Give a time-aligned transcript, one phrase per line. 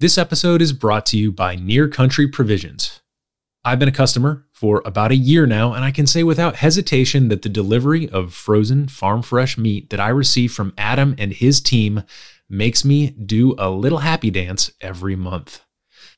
[0.00, 3.00] This episode is brought to you by Near Country Provisions.
[3.64, 7.30] I've been a customer for about a year now, and I can say without hesitation
[7.30, 11.60] that the delivery of frozen farm fresh meat that I receive from Adam and his
[11.60, 12.04] team
[12.48, 15.62] makes me do a little happy dance every month.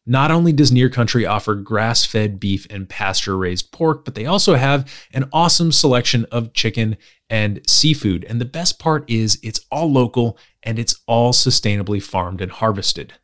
[0.05, 4.27] Not only does Near Country offer grass fed beef and pasture raised pork, but they
[4.27, 6.99] also have an awesome selection of chicken
[7.31, 8.25] and seafood.
[8.25, 13.15] And the best part is it's all local and it's all sustainably farmed and harvested.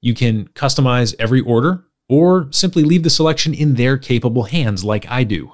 [0.00, 5.08] You can customize every order or simply leave the selection in their capable hands like
[5.10, 5.52] I do.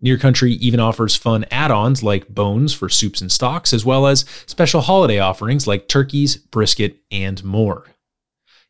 [0.00, 4.06] Near Country even offers fun add ons like bones for soups and stocks, as well
[4.06, 7.86] as special holiday offerings like turkeys, brisket, and more.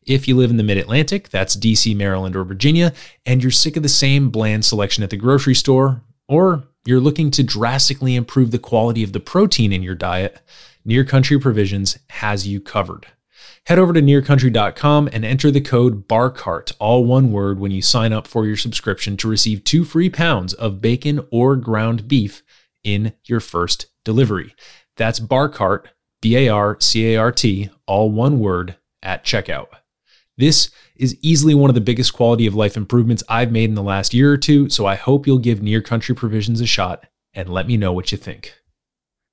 [0.05, 2.93] If you live in the mid Atlantic, that's DC, Maryland, or Virginia,
[3.25, 7.29] and you're sick of the same bland selection at the grocery store, or you're looking
[7.31, 10.39] to drastically improve the quality of the protein in your diet,
[10.85, 13.07] Near Country Provisions has you covered.
[13.67, 18.13] Head over to nearcountry.com and enter the code BARCART, all one word, when you sign
[18.13, 22.43] up for your subscription to receive two free pounds of bacon or ground beef
[22.85, 24.55] in your first delivery.
[24.95, 25.87] That's BARCART,
[26.21, 29.67] B A R C A R T, all one word, at checkout.
[30.37, 33.83] This is easily one of the biggest quality of life improvements I've made in the
[33.83, 37.49] last year or two, so I hope you'll give Near Country Provisions a shot and
[37.49, 38.53] let me know what you think.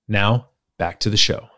[0.08, 1.50] Now, back to the show.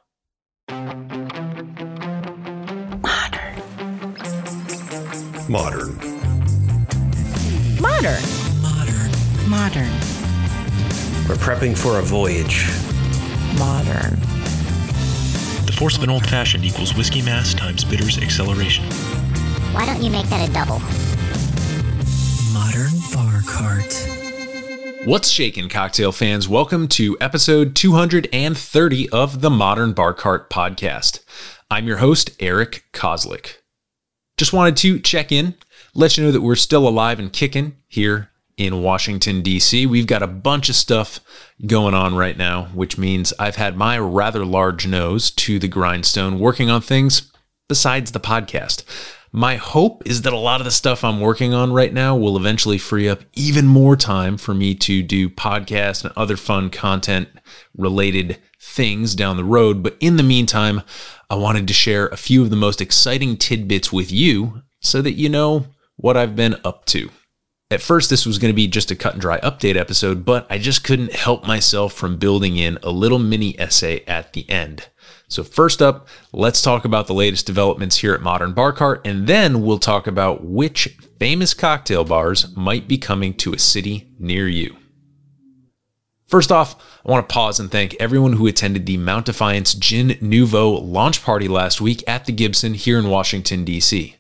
[5.48, 5.94] Modern.
[7.80, 8.22] Modern.
[8.60, 9.10] Modern.
[9.48, 9.92] Modern.
[11.28, 12.66] We're prepping for a voyage.
[13.56, 14.18] Modern.
[15.66, 18.86] The force of an old fashioned equals whiskey mass times bitters acceleration.
[19.72, 20.80] Why don't you make that a double?
[22.52, 25.06] Modern Bar Cart.
[25.06, 26.48] What's shaking, cocktail fans?
[26.48, 31.20] Welcome to episode 230 of the Modern Bar Cart podcast.
[31.70, 33.58] I'm your host, Eric Kozlik.
[34.36, 35.54] Just wanted to check in,
[35.94, 39.86] let you know that we're still alive and kicking here in Washington, D.C.
[39.86, 41.20] We've got a bunch of stuff
[41.66, 46.38] going on right now, which means I've had my rather large nose to the grindstone
[46.38, 47.32] working on things
[47.68, 48.84] besides the podcast.
[49.32, 52.36] My hope is that a lot of the stuff I'm working on right now will
[52.36, 57.28] eventually free up even more time for me to do podcasts and other fun content
[57.76, 59.82] related things down the road.
[59.82, 60.82] But in the meantime,
[61.28, 65.14] I wanted to share a few of the most exciting tidbits with you so that
[65.14, 65.66] you know
[65.96, 67.10] what I've been up to.
[67.68, 70.46] At first, this was going to be just a cut and dry update episode, but
[70.48, 74.88] I just couldn't help myself from building in a little mini essay at the end.
[75.26, 79.26] So, first up, let's talk about the latest developments here at Modern Bar Cart, and
[79.26, 84.46] then we'll talk about which famous cocktail bars might be coming to a city near
[84.46, 84.76] you.
[86.26, 86.74] First off,
[87.06, 91.22] I want to pause and thank everyone who attended the Mount Defiance Gin Nouveau launch
[91.22, 94.16] party last week at the Gibson here in Washington, D.C.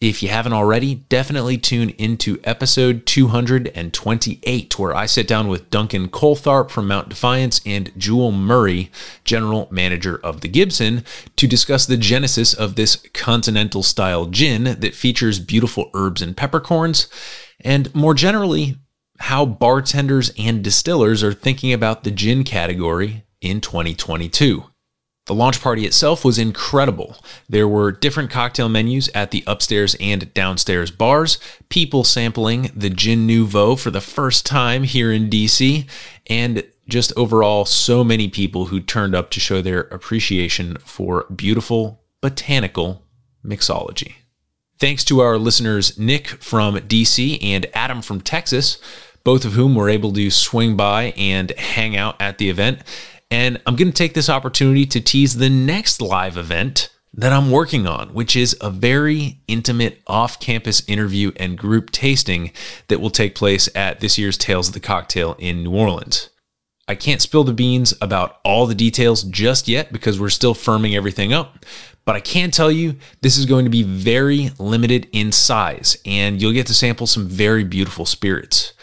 [0.00, 6.08] If you haven't already, definitely tune into episode 228, where I sit down with Duncan
[6.08, 8.90] Coltharp from Mount Defiance and Jewel Murray,
[9.22, 11.04] general manager of the Gibson,
[11.36, 17.06] to discuss the genesis of this continental style gin that features beautiful herbs and peppercorns,
[17.60, 18.76] and more generally,
[19.18, 24.64] how bartenders and distillers are thinking about the gin category in 2022.
[25.26, 27.16] The launch party itself was incredible.
[27.48, 31.38] There were different cocktail menus at the upstairs and downstairs bars,
[31.70, 35.88] people sampling the Gin Nouveau for the first time here in DC,
[36.26, 42.02] and just overall, so many people who turned up to show their appreciation for beautiful
[42.20, 43.02] botanical
[43.42, 44.16] mixology.
[44.78, 48.78] Thanks to our listeners Nick from DC and Adam from Texas,
[49.24, 52.80] both of whom were able to swing by and hang out at the event.
[53.30, 57.50] And I'm going to take this opportunity to tease the next live event that I'm
[57.50, 62.52] working on, which is a very intimate off campus interview and group tasting
[62.88, 66.30] that will take place at this year's Tales of the Cocktail in New Orleans.
[66.86, 70.94] I can't spill the beans about all the details just yet because we're still firming
[70.94, 71.64] everything up,
[72.04, 76.42] but I can tell you this is going to be very limited in size and
[76.42, 78.73] you'll get to sample some very beautiful spirits.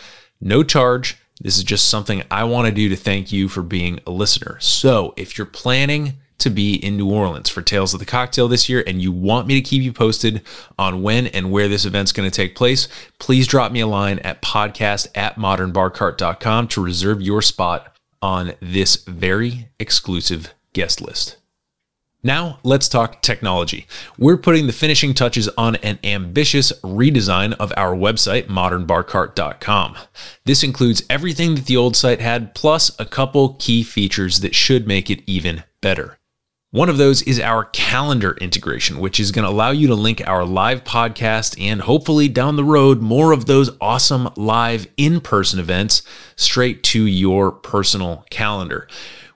[0.42, 1.18] No charge.
[1.40, 4.58] This is just something I want to do to thank you for being a listener.
[4.60, 8.68] So if you're planning to be in New Orleans for Tales of the Cocktail this
[8.68, 10.42] year and you want me to keep you posted
[10.78, 12.88] on when and where this event's going to take place,
[13.20, 18.98] please drop me a line at podcast at modernbarcart.com to reserve your spot on this
[19.06, 21.38] very exclusive guest list.
[22.24, 23.88] Now, let's talk technology.
[24.18, 29.98] We're putting the finishing touches on an ambitious redesign of our website, modernbarcart.com.
[30.46, 34.88] This includes everything that the old site had, plus a couple key features that should
[34.88, 36.20] make it even better.
[36.74, 40.22] One of those is our calendar integration, which is going to allow you to link
[40.26, 45.60] our live podcast and hopefully down the road, more of those awesome live in person
[45.60, 46.02] events
[46.38, 48.88] straight to your personal calendar.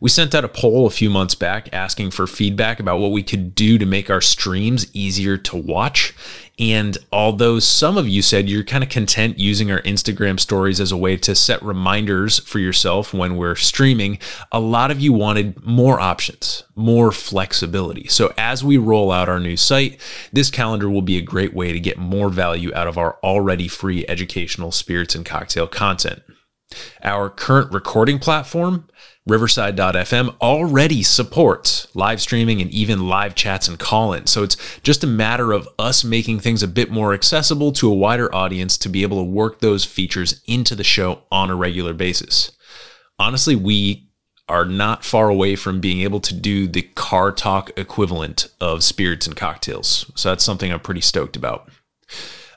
[0.05, 3.23] We sent out a poll a few months back asking for feedback about what we
[3.23, 6.13] could do to make our streams easier to watch.
[6.59, 10.91] And although some of you said you're kind of content using our Instagram stories as
[10.91, 14.19] a way to set reminders for yourself when we're streaming,
[14.51, 18.07] a lot of you wanted more options, more flexibility.
[18.07, 19.99] So as we roll out our new site,
[20.31, 23.67] this calendar will be a great way to get more value out of our already
[23.67, 26.21] free educational spirits and cocktail content.
[27.03, 28.87] Our current recording platform
[29.27, 34.27] Riverside.fm already supports live streaming and even live chats and call in.
[34.27, 37.95] So it's just a matter of us making things a bit more accessible to a
[37.95, 41.93] wider audience to be able to work those features into the show on a regular
[41.93, 42.51] basis.
[43.17, 44.09] Honestly, we
[44.47, 49.25] are not far away from being able to do the car talk equivalent of spirits
[49.25, 50.11] and cocktails.
[50.13, 51.69] So that's something I'm pretty stoked about.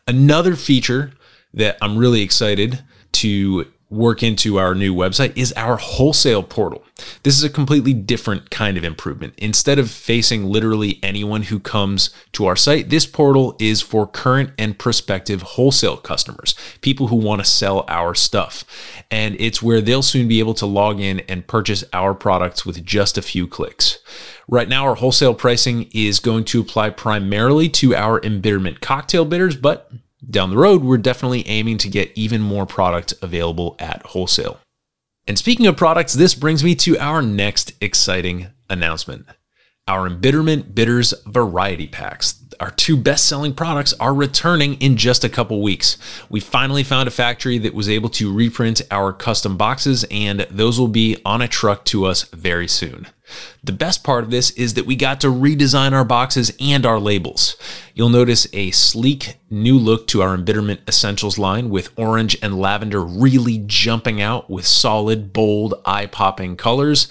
[0.06, 1.12] Another feature
[1.54, 2.82] that I'm really excited
[3.12, 6.84] to work into our new website is our wholesale portal.
[7.22, 9.34] This is a completely different kind of improvement.
[9.38, 14.50] Instead of facing literally anyone who comes to our site, this portal is for current
[14.58, 18.64] and prospective wholesale customers, people who want to sell our stuff.
[19.10, 22.84] And it's where they'll soon be able to log in and purchase our products with
[22.84, 23.98] just a few clicks.
[24.48, 29.56] Right now, our wholesale pricing is going to apply primarily to our embitterment cocktail bitters,
[29.56, 29.90] but
[30.28, 34.58] down the road, we're definitely aiming to get even more product available at wholesale.
[35.26, 39.26] And speaking of products, this brings me to our next exciting announcement.
[39.86, 42.42] Our Embitterment Bitters Variety Packs.
[42.60, 45.96] Our two best selling products are returning in just a couple weeks.
[46.28, 50.78] We finally found a factory that was able to reprint our custom boxes, and those
[50.78, 53.06] will be on a truck to us very soon.
[53.62, 56.98] The best part of this is that we got to redesign our boxes and our
[56.98, 57.56] labels.
[57.94, 63.02] You'll notice a sleek new look to our Embitterment Essentials line with orange and lavender
[63.04, 67.08] really jumping out with solid, bold, eye popping colors.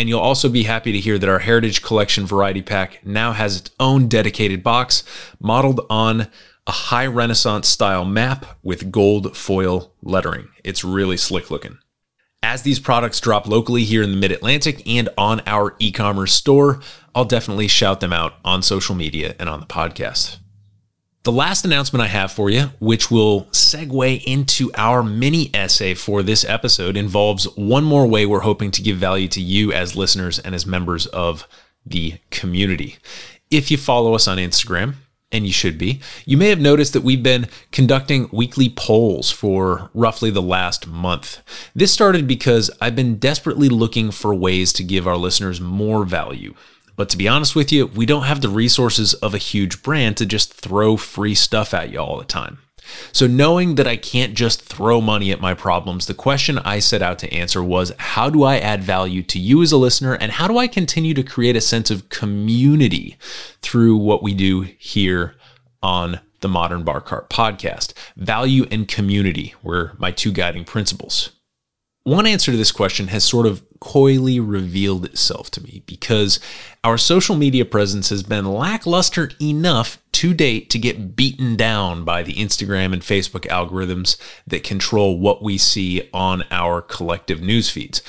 [0.00, 3.58] And you'll also be happy to hear that our Heritage Collection Variety Pack now has
[3.58, 5.04] its own dedicated box
[5.38, 6.28] modeled on
[6.66, 10.48] a high Renaissance style map with gold foil lettering.
[10.64, 11.76] It's really slick looking.
[12.42, 16.32] As these products drop locally here in the Mid Atlantic and on our e commerce
[16.32, 16.80] store,
[17.14, 20.38] I'll definitely shout them out on social media and on the podcast.
[21.22, 26.22] The last announcement I have for you, which will segue into our mini essay for
[26.22, 30.38] this episode, involves one more way we're hoping to give value to you as listeners
[30.38, 31.46] and as members of
[31.84, 32.96] the community.
[33.50, 34.94] If you follow us on Instagram,
[35.32, 39.90] and you should be, you may have noticed that we've been conducting weekly polls for
[39.94, 41.40] roughly the last month.
[41.74, 46.54] This started because I've been desperately looking for ways to give our listeners more value.
[47.00, 50.18] But to be honest with you, we don't have the resources of a huge brand
[50.18, 52.58] to just throw free stuff at you all the time.
[53.10, 57.00] So, knowing that I can't just throw money at my problems, the question I set
[57.00, 60.30] out to answer was how do I add value to you as a listener, and
[60.30, 63.16] how do I continue to create a sense of community
[63.62, 65.36] through what we do here
[65.82, 67.94] on the Modern Bar Cart podcast?
[68.18, 71.30] Value and community were my two guiding principles.
[72.02, 76.38] One answer to this question has sort of coyly revealed itself to me because
[76.84, 82.22] our social media presence has been lackluster enough to date to get beaten down by
[82.22, 88.02] the Instagram and Facebook algorithms that control what we see on our collective news feeds.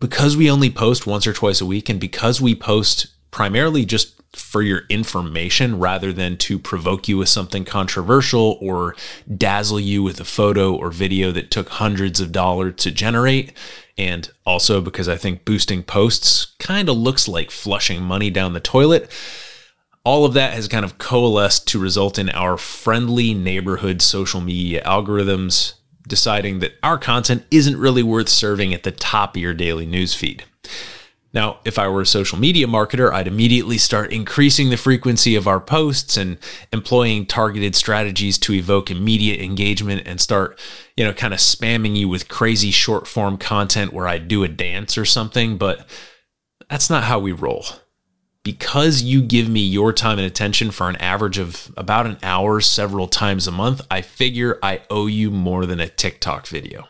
[0.00, 4.18] Because we only post once or twice a week, and because we post primarily just
[4.36, 8.94] for your information rather than to provoke you with something controversial or
[9.36, 13.52] dazzle you with a photo or video that took hundreds of dollars to generate.
[13.98, 18.60] And also because I think boosting posts kind of looks like flushing money down the
[18.60, 19.10] toilet.
[20.04, 24.82] All of that has kind of coalesced to result in our friendly neighborhood social media
[24.84, 25.74] algorithms
[26.06, 30.42] deciding that our content isn't really worth serving at the top of your daily newsfeed.
[31.38, 35.46] Now, if I were a social media marketer, I'd immediately start increasing the frequency of
[35.46, 36.36] our posts and
[36.72, 40.58] employing targeted strategies to evoke immediate engagement and start,
[40.96, 44.48] you know, kind of spamming you with crazy short form content where I do a
[44.48, 45.88] dance or something, but
[46.68, 47.66] that's not how we roll.
[48.42, 52.60] Because you give me your time and attention for an average of about an hour
[52.60, 56.88] several times a month, I figure I owe you more than a TikTok video.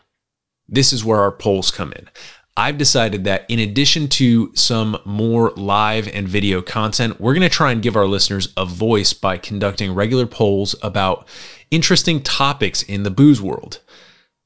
[0.67, 2.09] This is where our polls come in.
[2.57, 7.49] I've decided that in addition to some more live and video content, we're going to
[7.49, 11.27] try and give our listeners a voice by conducting regular polls about
[11.71, 13.79] interesting topics in the booze world.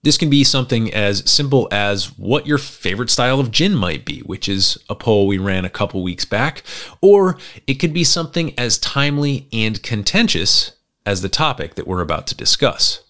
[0.04, 4.20] This can be something as simple as what your favorite style of gin might be,
[4.20, 6.62] which is a poll we ran a couple weeks back,
[7.00, 10.74] or it could be something as timely and contentious
[11.06, 13.03] as the topic that we're about to discuss.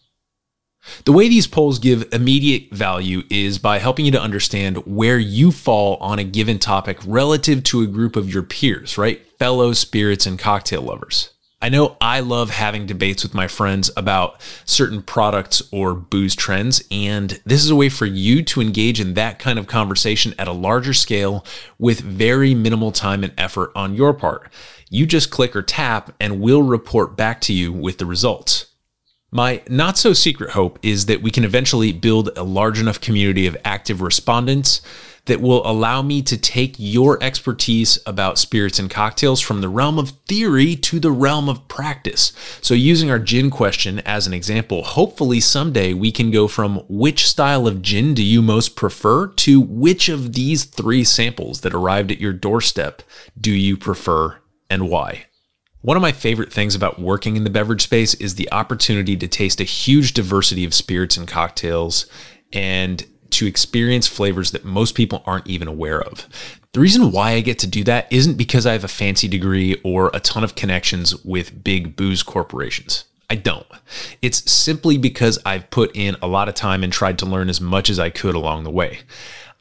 [1.05, 5.51] The way these polls give immediate value is by helping you to understand where you
[5.51, 9.25] fall on a given topic relative to a group of your peers, right?
[9.39, 11.29] Fellow spirits and cocktail lovers.
[11.61, 16.83] I know I love having debates with my friends about certain products or booze trends,
[16.91, 20.49] and this is a way for you to engage in that kind of conversation at
[20.49, 21.45] a larger scale
[21.79, 24.51] with very minimal time and effort on your part.
[24.89, 28.65] You just click or tap, and we'll report back to you with the results.
[29.33, 33.47] My not so secret hope is that we can eventually build a large enough community
[33.47, 34.79] of active respondents
[35.25, 39.97] that will allow me to take your expertise about spirits and cocktails from the realm
[39.97, 42.31] of theory to the realm of practice.
[42.61, 47.27] So, using our gin question as an example, hopefully someday we can go from which
[47.27, 52.11] style of gin do you most prefer to which of these three samples that arrived
[52.11, 53.01] at your doorstep
[53.41, 54.37] do you prefer
[54.69, 55.25] and why.
[55.83, 59.27] One of my favorite things about working in the beverage space is the opportunity to
[59.27, 62.05] taste a huge diversity of spirits and cocktails
[62.53, 66.25] and to experience flavors that most people aren't even aware of.
[66.71, 69.77] The reason why I get to do that isn't because I have a fancy degree
[69.83, 73.03] or a ton of connections with big booze corporations.
[73.29, 73.67] I don't.
[74.21, 77.59] It's simply because I've put in a lot of time and tried to learn as
[77.59, 78.99] much as I could along the way.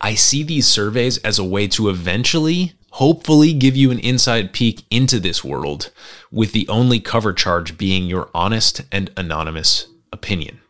[0.00, 4.84] I see these surveys as a way to eventually hopefully give you an inside peek
[4.90, 5.90] into this world,
[6.30, 10.60] with the only cover charge being your honest and anonymous opinion.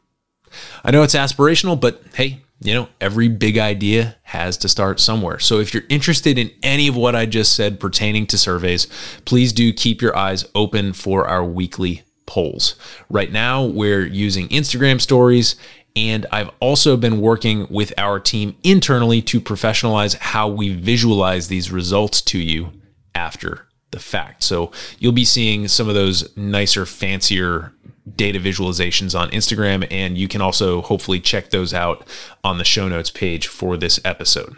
[0.84, 5.40] I know it's aspirational, but hey, you know, every big idea has to start somewhere.
[5.40, 8.86] So if you're interested in any of what I just said pertaining to surveys,
[9.24, 12.76] please do keep your eyes open for our weekly polls.
[13.10, 15.56] Right now, we're using Instagram stories
[15.94, 21.70] and I've also been working with our team internally to professionalize how we visualize these
[21.70, 22.72] results to you
[23.14, 24.42] after the fact.
[24.42, 27.72] So you'll be seeing some of those nicer, fancier
[28.16, 32.06] data visualizations on Instagram, and you can also hopefully check those out
[32.42, 34.56] on the show notes page for this episode.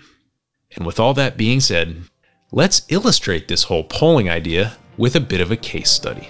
[0.76, 2.04] And with all that being said,
[2.52, 6.28] let's illustrate this whole polling idea with a bit of a case study.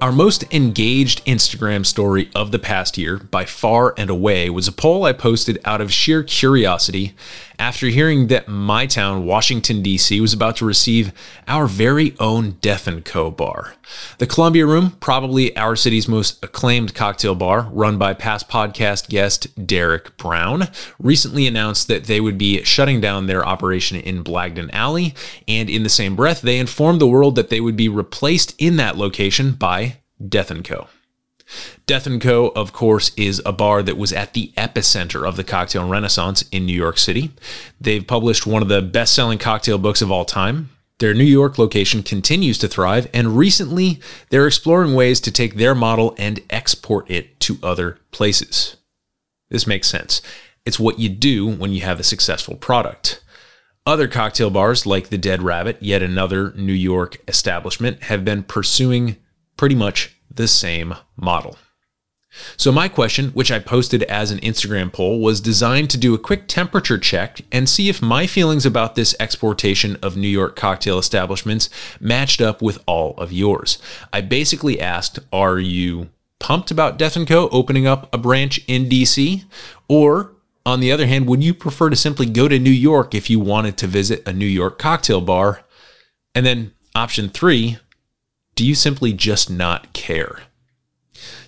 [0.00, 4.72] Our most engaged Instagram story of the past year, by far and away, was a
[4.72, 7.16] poll I posted out of sheer curiosity
[7.58, 11.12] after hearing that my town, Washington, D.C., was about to receive
[11.46, 13.30] our very own Death & Co.
[13.30, 13.74] bar.
[14.18, 19.66] The Columbia Room, probably our city's most acclaimed cocktail bar, run by past podcast guest
[19.66, 25.14] Derek Brown, recently announced that they would be shutting down their operation in Blagden Alley,
[25.46, 28.76] and in the same breath, they informed the world that they would be replaced in
[28.76, 29.96] that location by
[30.26, 30.88] Death & Co.
[31.86, 35.44] Death & Co., of course, is a bar that was at the epicenter of the
[35.44, 37.30] cocktail renaissance in New York City.
[37.80, 40.70] They've published one of the best selling cocktail books of all time.
[40.98, 44.00] Their New York location continues to thrive, and recently
[44.30, 48.76] they're exploring ways to take their model and export it to other places.
[49.48, 50.20] This makes sense.
[50.66, 53.22] It's what you do when you have a successful product.
[53.86, 59.16] Other cocktail bars, like the Dead Rabbit, yet another New York establishment, have been pursuing
[59.56, 61.56] pretty much the same model.
[62.56, 66.18] So, my question, which I posted as an Instagram poll, was designed to do a
[66.18, 70.98] quick temperature check and see if my feelings about this exportation of New York cocktail
[70.98, 71.70] establishments
[72.00, 73.78] matched up with all of yours.
[74.12, 77.48] I basically asked, Are you pumped about Death & Co.
[77.48, 79.44] opening up a branch in DC?
[79.88, 80.32] Or,
[80.66, 83.40] on the other hand, would you prefer to simply go to New York if you
[83.40, 85.62] wanted to visit a New York cocktail bar?
[86.34, 87.78] And then, option three,
[88.58, 90.40] do you simply just not care?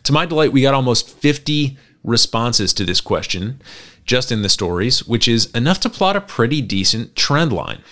[0.05, 3.61] To my delight, we got almost 50 responses to this question
[4.05, 7.83] just in the stories, which is enough to plot a pretty decent trend line.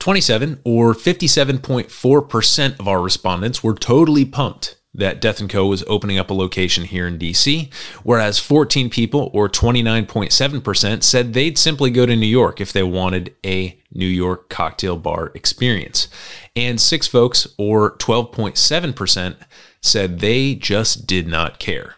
[0.00, 6.18] 27 or 57.4% of our respondents were totally pumped that Death & Co was opening
[6.18, 7.72] up a location here in DC,
[8.02, 13.34] whereas 14 people or 29.7% said they'd simply go to New York if they wanted
[13.44, 16.08] a New York cocktail bar experience.
[16.54, 19.36] And 6 folks or 12.7%
[19.80, 21.96] said they just did not care.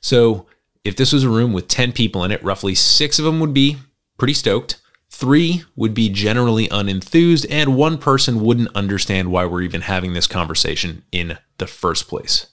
[0.00, 0.46] So,
[0.84, 3.52] if this was a room with 10 people in it, roughly 6 of them would
[3.52, 3.76] be
[4.16, 4.80] pretty stoked.
[5.18, 10.28] Three would be generally unenthused, and one person wouldn't understand why we're even having this
[10.28, 12.46] conversation in the first place.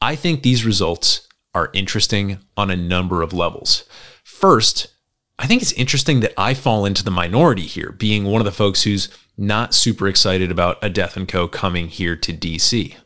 [0.00, 3.84] I think these results are interesting on a number of levels.
[4.24, 4.88] First,
[5.38, 8.50] I think it's interesting that I fall into the minority here, being one of the
[8.50, 11.46] folks who's not super excited about a Death & Co.
[11.46, 12.96] coming here to DC.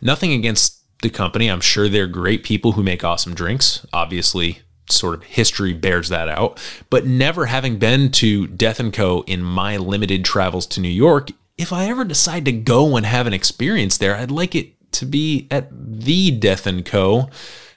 [0.00, 1.48] Nothing against the company.
[1.48, 3.84] I'm sure they're great people who make awesome drinks.
[3.92, 6.60] Obviously, sort of history bears that out.
[6.90, 9.22] But never having been to Death and Co.
[9.26, 13.26] in my limited travels to New York, if I ever decide to go and have
[13.26, 17.28] an experience there, I'd like it to be at the Death and Co.,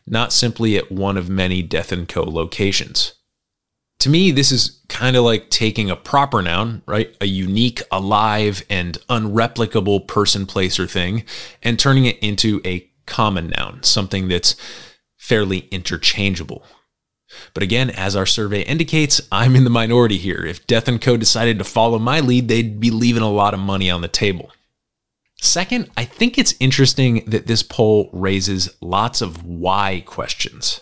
[0.05, 2.23] not simply at one of many Death and Co.
[2.23, 3.13] locations.
[3.99, 7.15] To me, this is kind of like taking a proper noun, right?
[7.19, 11.23] A unique, alive, and unreplicable person, place, or thing,
[11.63, 14.55] and turning it into a common noun, something that's
[15.17, 16.63] fairly interchangeable.
[17.53, 20.45] But again, as our survey indicates, I'm in the minority here.
[20.45, 21.17] If Death & Co.
[21.17, 24.51] decided to follow my lead, they'd be leaving a lot of money on the table.
[25.39, 30.81] Second, I think it's interesting that this poll raises lots of why questions.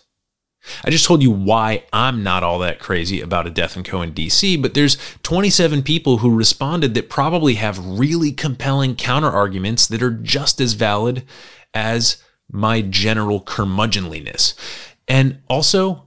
[0.84, 4.02] I just told you why I'm not all that crazy about a Death & Co.
[4.02, 9.88] in DC, but there's 27 people who responded that probably have really compelling counter arguments
[9.88, 11.24] that are just as valid
[11.74, 14.54] as my general curmudgeonliness.
[15.08, 16.05] And also,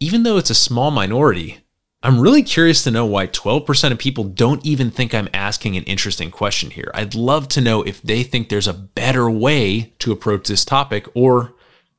[0.00, 1.58] even though it's a small minority,
[2.02, 5.84] I'm really curious to know why 12% of people don't even think I'm asking an
[5.84, 6.90] interesting question here.
[6.94, 11.06] I'd love to know if they think there's a better way to approach this topic
[11.14, 11.52] or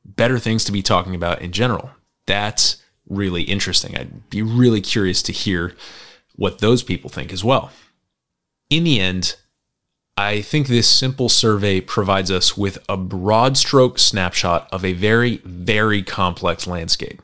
[0.04, 1.90] better things to be talking about in general.
[2.26, 3.96] That's really interesting.
[3.96, 5.76] I'd be really curious to hear
[6.34, 7.70] what those people think as well.
[8.70, 9.36] In the end,
[10.16, 15.36] I think this simple survey provides us with a broad stroke snapshot of a very,
[15.44, 17.22] very complex landscape.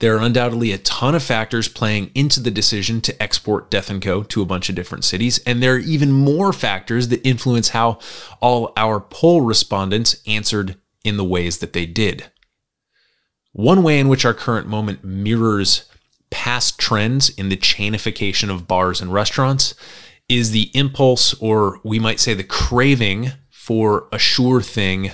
[0.00, 4.02] There are undoubtedly a ton of factors playing into the decision to export Death &
[4.02, 4.22] Co.
[4.24, 7.98] to a bunch of different cities, and there are even more factors that influence how
[8.40, 12.30] all our poll respondents answered in the ways that they did.
[13.52, 15.88] One way in which our current moment mirrors
[16.30, 19.74] past trends in the chainification of bars and restaurants
[20.28, 25.12] is the impulse, or we might say the craving, for a sure thing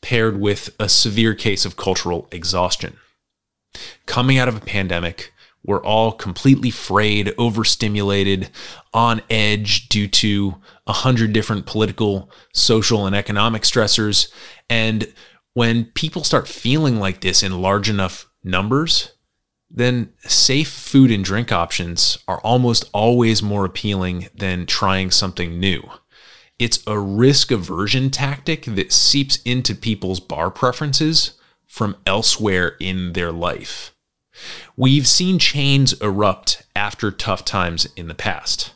[0.00, 2.96] paired with a severe case of cultural exhaustion.
[4.06, 5.32] Coming out of a pandemic,
[5.64, 8.50] we're all completely frayed, overstimulated,
[8.92, 14.30] on edge due to a hundred different political, social, and economic stressors.
[14.68, 15.12] And
[15.54, 19.12] when people start feeling like this in large enough numbers,
[19.70, 25.82] then safe food and drink options are almost always more appealing than trying something new.
[26.58, 31.38] It's a risk aversion tactic that seeps into people's bar preferences
[31.72, 33.94] from elsewhere in their life.
[34.76, 38.74] We've seen chains erupt after tough times in the past.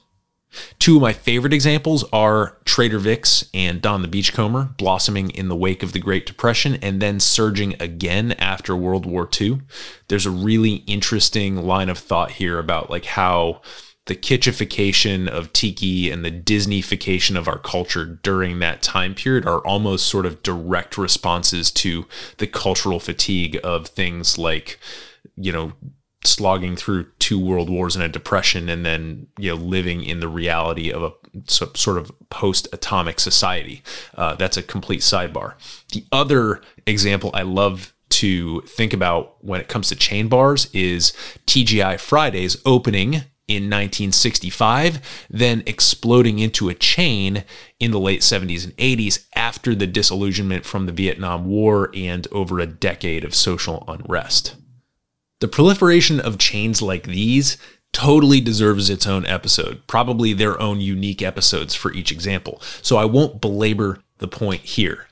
[0.78, 5.54] Two of my favorite examples are Trader Vic's and Don the Beachcomber, blossoming in the
[5.54, 9.60] wake of the Great Depression and then surging again after World War II.
[10.08, 13.60] There's a really interesting line of thought here about like how
[14.06, 19.58] the kitschification of tiki and the Disneyfication of our culture during that time period are
[19.66, 22.06] almost sort of direct responses to
[22.38, 24.78] the cultural fatigue of things like,
[25.36, 25.72] you know,
[26.24, 30.26] slogging through two world wars and a depression and then you know living in the
[30.26, 31.12] reality of a
[31.48, 33.82] sort of post-atomic society.
[34.14, 35.54] Uh, that's a complete sidebar.
[35.92, 41.12] The other example i love to think about when it comes to chain bars is
[41.46, 47.44] tgi fridays opening in 1965, then exploding into a chain
[47.78, 52.58] in the late 70s and 80s after the disillusionment from the Vietnam War and over
[52.58, 54.56] a decade of social unrest.
[55.40, 57.56] The proliferation of chains like these
[57.92, 62.60] totally deserves its own episode, probably their own unique episodes for each example.
[62.82, 65.06] So I won't belabor the point here.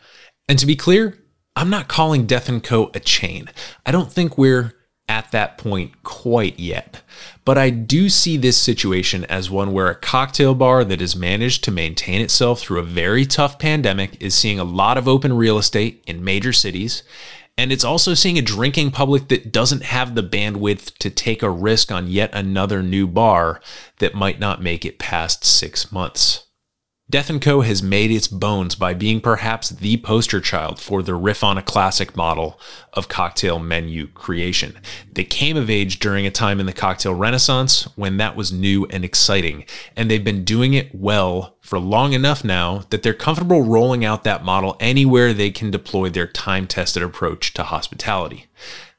[0.48, 1.18] And to be clear,
[1.56, 2.90] I'm not calling Death & Co.
[2.94, 3.48] a chain.
[3.86, 4.72] I don't think we're
[5.08, 7.02] at that point quite yet.
[7.44, 11.64] But I do see this situation as one where a cocktail bar that has managed
[11.64, 15.58] to maintain itself through a very tough pandemic is seeing a lot of open real
[15.58, 17.02] estate in major cities
[17.56, 21.50] and it's also seeing a drinking public that doesn't have the bandwidth to take a
[21.50, 23.60] risk on yet another new bar
[23.98, 26.43] that might not make it past six months.
[27.14, 27.60] Death & Co.
[27.60, 31.62] has made its bones by being perhaps the poster child for the riff on a
[31.62, 32.58] classic model
[32.92, 34.76] of cocktail menu creation.
[35.12, 38.86] They came of age during a time in the cocktail renaissance when that was new
[38.86, 43.62] and exciting, and they've been doing it well for long enough now that they're comfortable
[43.62, 48.46] rolling out that model anywhere they can deploy their time-tested approach to hospitality.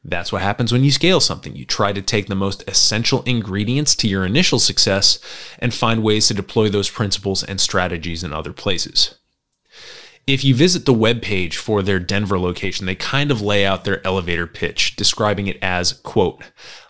[0.07, 1.55] That's what happens when you scale something.
[1.55, 5.17] You try to take the most essential ingredients to your initial success
[5.57, 9.15] and find ways to deploy those principles and strategies in other places.
[10.27, 14.05] If you visit the webpage for their Denver location, they kind of lay out their
[14.05, 16.43] elevator pitch, describing it as, quote,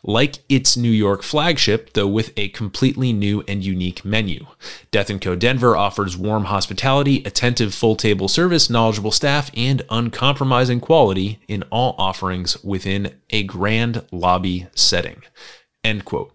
[0.04, 4.46] like its New York flagship, though with a completely new and unique menu.
[4.90, 5.36] Death & Co.
[5.36, 11.96] Denver offers warm hospitality, attentive full table service, knowledgeable staff, and uncompromising quality in all
[11.98, 15.22] offerings within a grand lobby setting.
[15.84, 16.35] End quote.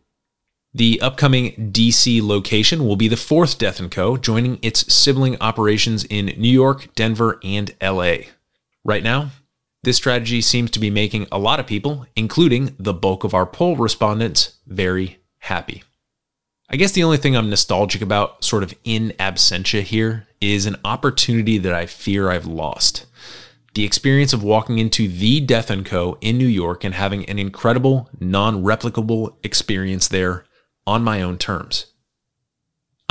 [0.72, 6.04] The upcoming DC location will be the fourth Death & Co., joining its sibling operations
[6.04, 8.18] in New York, Denver, and LA.
[8.85, 9.30] Right now,
[9.83, 13.46] this strategy seems to be making a lot of people, including the bulk of our
[13.46, 15.83] poll respondents, very happy.
[16.68, 20.76] I guess the only thing I'm nostalgic about, sort of in absentia here, is an
[20.85, 23.06] opportunity that I fear I've lost.
[23.74, 26.16] The experience of walking into the Death & Co.
[26.20, 30.44] in New York and having an incredible, non-replicable experience there
[30.87, 31.87] on my own terms.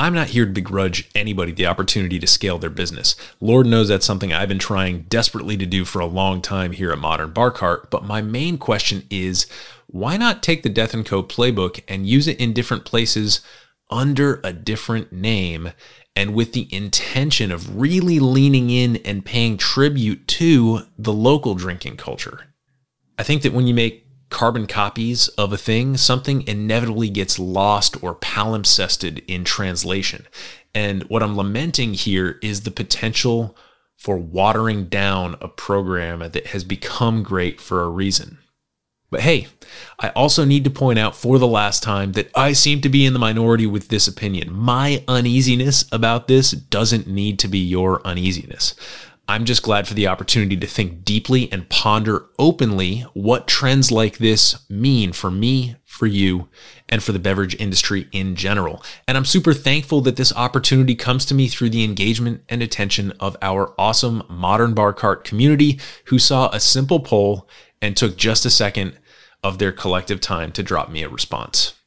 [0.00, 3.16] I'm not here to begrudge anybody the opportunity to scale their business.
[3.38, 6.90] Lord knows that's something I've been trying desperately to do for a long time here
[6.90, 9.46] at Modern Bar Cart, but my main question is
[9.88, 13.42] why not take the Death & Co playbook and use it in different places
[13.90, 15.72] under a different name
[16.16, 21.98] and with the intention of really leaning in and paying tribute to the local drinking
[21.98, 22.46] culture?
[23.18, 28.02] I think that when you make carbon copies of a thing, something inevitably gets lost
[28.02, 30.26] or palimpsested in translation.
[30.74, 33.56] And what I'm lamenting here is the potential
[33.96, 38.38] for watering down a program that has become great for a reason.
[39.10, 39.48] But hey,
[39.98, 43.04] I also need to point out for the last time that I seem to be
[43.04, 44.54] in the minority with this opinion.
[44.54, 48.74] My uneasiness about this doesn't need to be your uneasiness.
[49.30, 54.18] I'm just glad for the opportunity to think deeply and ponder openly what trends like
[54.18, 56.48] this mean for me, for you,
[56.88, 58.82] and for the beverage industry in general.
[59.06, 63.12] And I'm super thankful that this opportunity comes to me through the engagement and attention
[63.20, 67.48] of our awesome modern bar cart community who saw a simple poll
[67.80, 68.98] and took just a second
[69.44, 71.79] of their collective time to drop me a response.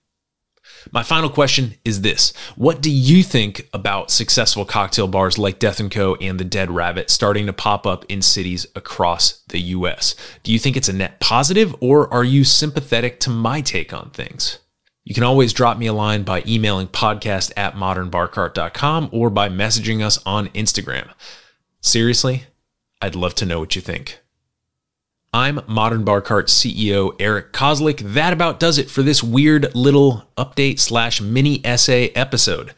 [0.91, 5.81] My final question is this What do you think about successful cocktail bars like Death
[5.89, 6.15] & Co.
[6.15, 10.15] and the Dead Rabbit starting to pop up in cities across the US?
[10.43, 14.09] Do you think it's a net positive or are you sympathetic to my take on
[14.11, 14.59] things?
[15.03, 20.01] You can always drop me a line by emailing podcast at modernbarcart.com or by messaging
[20.01, 21.09] us on Instagram.
[21.81, 22.43] Seriously,
[23.01, 24.22] I'd love to know what you think.
[25.35, 28.13] I'm Modern Bar Cart CEO Eric Kozlik.
[28.13, 32.75] That about does it for this weird little update slash mini essay episode.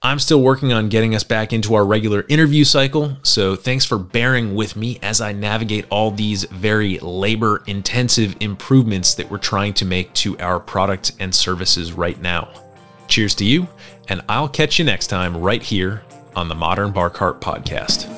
[0.00, 3.98] I'm still working on getting us back into our regular interview cycle, so thanks for
[3.98, 9.74] bearing with me as I navigate all these very labor intensive improvements that we're trying
[9.74, 12.48] to make to our product and services right now.
[13.08, 13.68] Cheers to you,
[14.08, 16.02] and I'll catch you next time right here
[16.34, 18.17] on the Modern Bar Cart Podcast.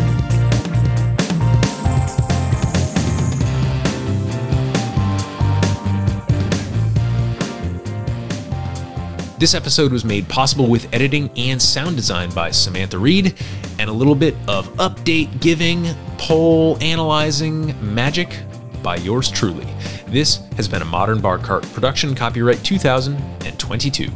[9.41, 13.33] This episode was made possible with editing and sound design by Samantha Reed,
[13.79, 15.83] and a little bit of update giving,
[16.19, 18.37] poll analyzing magic
[18.83, 19.65] by yours truly.
[20.05, 24.11] This has been a Modern Bar Cart production, copyright 2022.